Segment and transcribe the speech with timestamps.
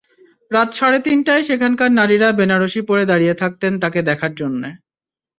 [0.51, 4.61] রাত সাড়ে তিনটায় সেখানকার নারীরা বেনারসি পরে দাঁড়িয়ে থাকতেন তাঁকে দেখার জন্য।